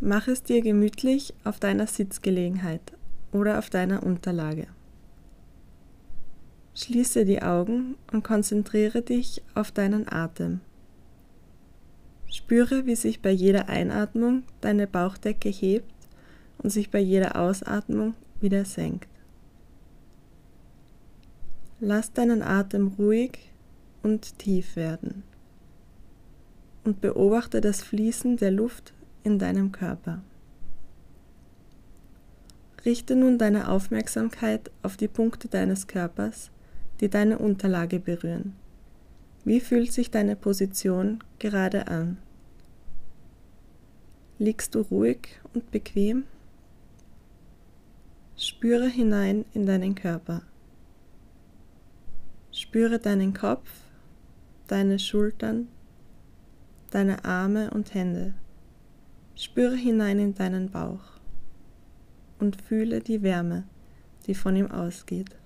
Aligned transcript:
Mach 0.00 0.28
es 0.28 0.44
dir 0.44 0.62
gemütlich 0.62 1.34
auf 1.42 1.58
deiner 1.58 1.88
Sitzgelegenheit 1.88 2.92
oder 3.32 3.58
auf 3.58 3.68
deiner 3.68 4.04
Unterlage. 4.04 4.68
Schließe 6.74 7.24
die 7.24 7.42
Augen 7.42 7.96
und 8.12 8.22
konzentriere 8.22 9.02
dich 9.02 9.42
auf 9.56 9.72
deinen 9.72 10.08
Atem. 10.08 10.60
Spüre, 12.28 12.86
wie 12.86 12.94
sich 12.94 13.20
bei 13.20 13.32
jeder 13.32 13.68
Einatmung 13.68 14.44
deine 14.60 14.86
Bauchdecke 14.86 15.48
hebt 15.48 15.92
und 16.58 16.70
sich 16.70 16.90
bei 16.90 17.00
jeder 17.00 17.34
Ausatmung 17.34 18.14
wieder 18.40 18.64
senkt. 18.64 19.08
Lass 21.80 22.12
deinen 22.12 22.42
Atem 22.42 22.94
ruhig 22.98 23.50
und 24.04 24.38
tief 24.38 24.76
werden 24.76 25.24
und 26.84 27.00
beobachte 27.00 27.60
das 27.60 27.82
Fließen 27.82 28.36
der 28.36 28.52
Luft 28.52 28.92
in 29.28 29.38
deinem 29.38 29.72
Körper. 29.72 30.22
Richte 32.84 33.14
nun 33.14 33.36
deine 33.36 33.68
Aufmerksamkeit 33.68 34.70
auf 34.82 34.96
die 34.96 35.06
Punkte 35.06 35.48
deines 35.48 35.86
Körpers, 35.86 36.50
die 37.00 37.10
deine 37.10 37.38
Unterlage 37.38 38.00
berühren. 38.00 38.54
Wie 39.44 39.60
fühlt 39.60 39.92
sich 39.92 40.10
deine 40.10 40.34
Position 40.34 41.22
gerade 41.38 41.88
an? 41.88 42.16
Liegst 44.38 44.74
du 44.74 44.80
ruhig 44.80 45.40
und 45.52 45.70
bequem? 45.70 46.24
Spüre 48.36 48.88
hinein 48.88 49.44
in 49.52 49.66
deinen 49.66 49.94
Körper. 49.94 50.42
Spüre 52.50 52.98
deinen 52.98 53.34
Kopf, 53.34 53.68
deine 54.68 54.98
Schultern, 54.98 55.68
deine 56.90 57.26
Arme 57.26 57.70
und 57.72 57.92
Hände. 57.92 58.32
Spüre 59.40 59.76
hinein 59.76 60.18
in 60.18 60.34
deinen 60.34 60.68
Bauch 60.68 61.20
und 62.40 62.60
fühle 62.60 62.98
die 62.98 63.22
Wärme, 63.22 63.68
die 64.26 64.34
von 64.34 64.56
ihm 64.56 64.68
ausgeht. 64.68 65.36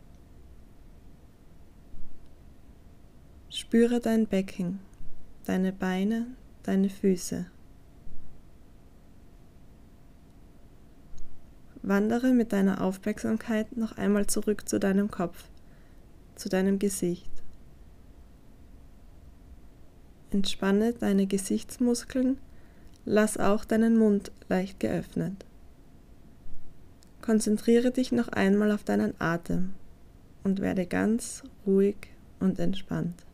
Spüre 3.51 4.01
dein 4.01 4.27
Becken, 4.27 4.79
deine 5.45 5.75
Beine, 5.75 6.29
deine 6.63 6.89
Füße. 6.89 7.45
Wandere 11.83 12.33
mit 12.33 12.55
deiner 12.55 12.81
Aufmerksamkeit 12.81 13.77
noch 13.77 13.99
einmal 13.99 14.27
zurück 14.27 14.67
zu 14.67 14.81
deinem 14.81 15.11
Kopf, 15.11 15.51
zu 16.37 16.49
deinem 16.49 16.79
Gesicht. 16.79 17.31
Entspanne 20.31 20.95
deine 20.95 21.27
Gesichtsmuskeln, 21.27 22.39
lass 23.05 23.37
auch 23.39 23.65
deinen 23.65 23.97
Mund 23.97 24.31
leicht 24.49 24.81
geöffnet. 24.81 25.45
Konzentriere 27.21 27.91
dich 27.91 28.13
noch 28.13 28.29
einmal 28.29 28.73
auf 28.73 28.85
deinen 28.85 29.15
Atem 29.21 29.75
und 30.45 30.61
werde 30.61 30.87
ganz 30.87 31.43
ruhig 31.67 31.97
und 32.41 32.59
entspannt. 32.59 33.25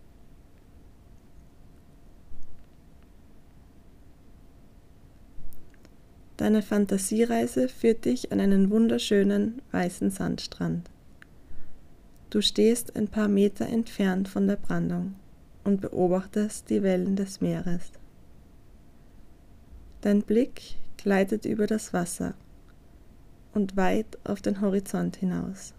Deine 6.36 6.62
Fantasiereise 6.62 7.69
führt 7.69 8.05
dich 8.05 8.30
an 8.30 8.38
einen 8.38 8.70
wunderschönen 8.70 9.60
weißen 9.72 10.12
Sandstrand. 10.12 10.88
Du 12.30 12.42
stehst 12.42 12.94
ein 12.94 13.08
paar 13.08 13.27
Meter 13.27 13.66
entfernt 13.66 14.28
von 14.28 14.47
der 14.47 14.56
Brandung 14.56 15.16
und 15.64 15.80
beobachtest 15.80 16.70
die 16.70 16.82
Wellen 16.82 17.16
des 17.16 17.41
Meeres. 17.41 17.91
Dein 20.00 20.22
Blick 20.22 20.77
gleitet 20.96 21.44
über 21.44 21.66
das 21.66 21.92
Wasser 21.92 22.34
und 23.52 23.77
weit 23.77 24.18
auf 24.24 24.41
den 24.41 24.60
Horizont 24.60 25.16
hinaus. 25.16 25.74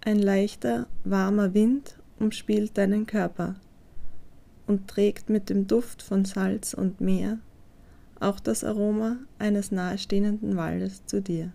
Ein 0.00 0.18
leichter, 0.18 0.86
warmer 1.04 1.54
Wind 1.54 1.98
umspielt 2.18 2.76
deinen 2.78 3.06
Körper 3.06 3.56
und 4.66 4.88
trägt 4.88 5.30
mit 5.30 5.50
dem 5.50 5.66
Duft 5.66 6.02
von 6.02 6.24
Salz 6.24 6.74
und 6.74 7.00
Meer 7.00 7.38
auch 8.20 8.40
das 8.40 8.64
Aroma 8.64 9.16
eines 9.38 9.70
nahestehenden 9.70 10.56
Waldes 10.56 11.06
zu 11.06 11.22
dir. 11.22 11.52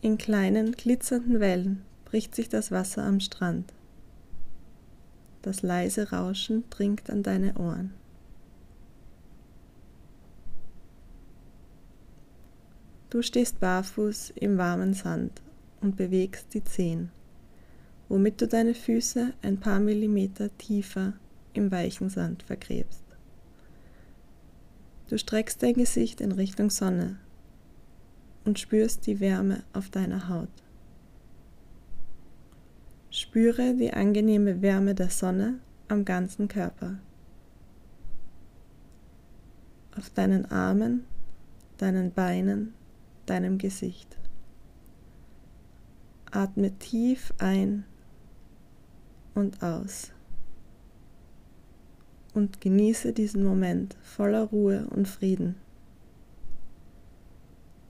In 0.00 0.18
kleinen, 0.18 0.72
glitzernden 0.72 1.38
Wellen 1.38 1.82
bricht 2.04 2.34
sich 2.34 2.48
das 2.48 2.72
Wasser 2.72 3.04
am 3.04 3.20
Strand. 3.20 3.72
Das 5.42 5.62
leise 5.62 6.10
Rauschen 6.10 6.64
dringt 6.70 7.10
an 7.10 7.22
deine 7.22 7.54
Ohren. 7.58 7.92
Du 13.10 13.20
stehst 13.20 13.60
barfuß 13.60 14.30
im 14.36 14.56
warmen 14.56 14.94
Sand 14.94 15.42
und 15.80 15.96
bewegst 15.96 16.54
die 16.54 16.64
Zehen 16.64 17.10
womit 18.12 18.42
du 18.42 18.46
deine 18.46 18.74
Füße 18.74 19.32
ein 19.40 19.58
paar 19.58 19.80
Millimeter 19.80 20.54
tiefer 20.58 21.14
im 21.54 21.70
weichen 21.70 22.10
Sand 22.10 22.42
vergräbst. 22.42 23.02
Du 25.08 25.16
streckst 25.16 25.62
dein 25.62 25.72
Gesicht 25.72 26.20
in 26.20 26.32
Richtung 26.32 26.68
Sonne 26.68 27.16
und 28.44 28.58
spürst 28.58 29.06
die 29.06 29.18
Wärme 29.18 29.62
auf 29.72 29.88
deiner 29.88 30.28
Haut. 30.28 30.61
Spüre 33.14 33.74
die 33.74 33.92
angenehme 33.92 34.62
Wärme 34.62 34.94
der 34.94 35.10
Sonne 35.10 35.58
am 35.88 36.06
ganzen 36.06 36.48
Körper. 36.48 36.98
Auf 39.94 40.08
deinen 40.08 40.46
Armen, 40.50 41.04
deinen 41.76 42.12
Beinen, 42.12 42.72
deinem 43.26 43.58
Gesicht. 43.58 44.16
Atme 46.30 46.72
tief 46.78 47.34
ein 47.36 47.84
und 49.34 49.62
aus. 49.62 50.10
Und 52.32 52.62
genieße 52.62 53.12
diesen 53.12 53.44
Moment 53.44 53.94
voller 54.00 54.44
Ruhe 54.44 54.86
und 54.88 55.06
Frieden. 55.06 55.56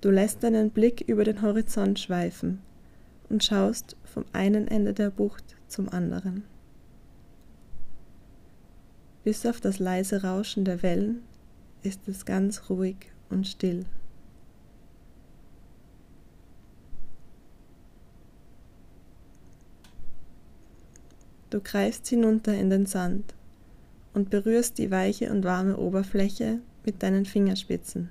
Du 0.00 0.11
lässt 0.11 0.43
deinen 0.43 0.71
Blick 0.71 1.00
über 1.03 1.22
den 1.22 1.43
Horizont 1.43 2.00
schweifen 2.00 2.59
und 3.32 3.43
schaust 3.43 3.97
vom 4.04 4.26
einen 4.34 4.69
Ende 4.69 4.93
der 4.93 5.09
Bucht 5.09 5.56
zum 5.66 5.88
anderen. 5.88 6.44
Bis 9.25 9.47
auf 9.47 9.59
das 9.59 9.78
leise 9.78 10.22
Rauschen 10.22 10.66
der 10.66 10.82
Wellen 10.82 11.22
ist 11.82 12.06
es 12.09 12.26
ganz 12.26 12.69
ruhig 12.69 12.97
und 13.31 13.48
still. 13.48 13.87
Du 21.49 21.60
greifst 21.60 22.06
hinunter 22.09 22.54
in 22.54 22.69
den 22.69 22.84
Sand 22.84 23.34
und 24.12 24.28
berührst 24.28 24.76
die 24.76 24.91
weiche 24.91 25.31
und 25.31 25.44
warme 25.44 25.78
Oberfläche 25.78 26.59
mit 26.84 27.03
deinen 27.03 27.25
Fingerspitzen. 27.25 28.10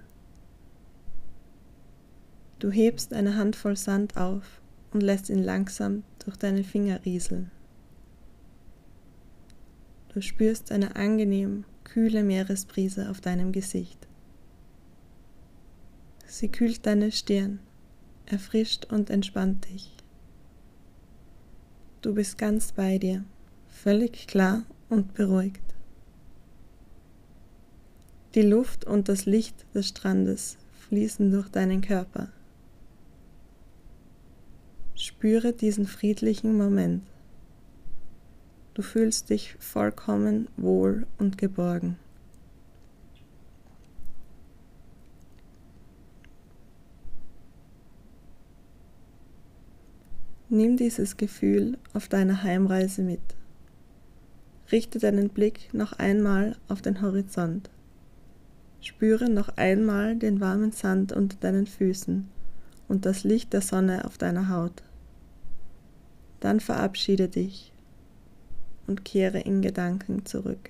Du 2.57 2.71
hebst 2.71 3.13
eine 3.13 3.35
Handvoll 3.35 3.75
Sand 3.75 4.17
auf 4.17 4.60
und 4.93 5.01
lässt 5.01 5.29
ihn 5.29 5.43
langsam 5.43 6.03
durch 6.23 6.37
deine 6.37 6.63
Finger 6.63 7.03
rieseln. 7.05 7.51
Du 10.13 10.21
spürst 10.21 10.71
eine 10.71 10.95
angenehm 10.95 11.63
kühle 11.83 12.23
Meeresbrise 12.23 13.09
auf 13.09 13.21
deinem 13.21 13.51
Gesicht. 13.51 14.07
Sie 16.25 16.47
kühlt 16.47 16.85
deine 16.85 17.11
Stirn, 17.11 17.59
erfrischt 18.25 18.85
und 18.85 19.09
entspannt 19.09 19.67
dich. 19.69 19.93
Du 22.01 22.13
bist 22.13 22.37
ganz 22.37 22.71
bei 22.71 22.97
dir, 22.97 23.23
völlig 23.67 24.27
klar 24.27 24.63
und 24.89 25.13
beruhigt. 25.13 25.61
Die 28.35 28.41
Luft 28.41 28.85
und 28.85 29.09
das 29.09 29.25
Licht 29.25 29.65
des 29.73 29.89
Strandes 29.89 30.57
fließen 30.87 31.29
durch 31.31 31.49
deinen 31.49 31.81
Körper. 31.81 32.29
Spüre 34.95 35.53
diesen 35.53 35.87
friedlichen 35.87 36.55
Moment. 36.57 37.03
Du 38.73 38.81
fühlst 38.81 39.29
dich 39.29 39.55
vollkommen 39.59 40.47
wohl 40.57 41.07
und 41.17 41.37
geborgen. 41.37 41.97
Nimm 50.49 50.75
dieses 50.75 51.15
Gefühl 51.15 51.77
auf 51.93 52.09
deiner 52.09 52.43
Heimreise 52.43 53.01
mit. 53.01 53.21
Richte 54.71 54.99
deinen 54.99 55.29
Blick 55.29 55.73
noch 55.73 55.93
einmal 55.93 56.57
auf 56.67 56.81
den 56.81 57.01
Horizont. 57.01 57.69
Spüre 58.81 59.29
noch 59.29 59.49
einmal 59.57 60.15
den 60.15 60.41
warmen 60.41 60.71
Sand 60.71 61.13
unter 61.13 61.37
deinen 61.37 61.67
Füßen 61.67 62.27
und 62.91 63.05
das 63.05 63.23
Licht 63.23 63.53
der 63.53 63.61
Sonne 63.61 64.03
auf 64.03 64.17
deiner 64.17 64.49
Haut. 64.49 64.83
Dann 66.41 66.59
verabschiede 66.59 67.29
dich 67.29 67.71
und 68.85 69.05
kehre 69.05 69.39
in 69.39 69.61
Gedanken 69.61 70.25
zurück. 70.25 70.69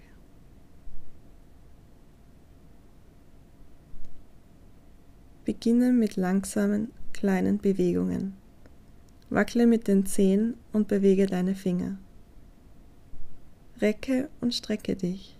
Beginne 5.45 5.91
mit 5.91 6.15
langsamen, 6.15 6.91
kleinen 7.12 7.57
Bewegungen. 7.57 8.35
Wackle 9.31 9.65
mit 9.65 9.88
den 9.88 10.06
Zehen 10.06 10.53
und 10.71 10.88
bewege 10.88 11.25
deine 11.25 11.56
Finger. 11.56 11.97
Recke 13.79 14.29
und 14.41 14.53
strecke 14.53 14.95
dich. 14.95 15.39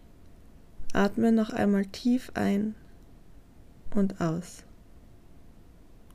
Atme 0.94 1.32
noch 1.32 1.52
einmal 1.52 1.86
tief 1.86 2.32
ein 2.34 2.74
und 3.94 4.20
aus. 4.20 4.64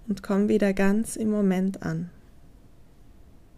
Und 0.08 0.22
komm 0.22 0.48
wieder 0.48 0.72
ganz 0.72 1.16
im 1.16 1.30
Moment 1.30 1.82
an. 1.82 2.10